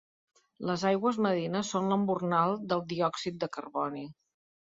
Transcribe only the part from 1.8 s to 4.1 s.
l'embornal del diòxid de carboni.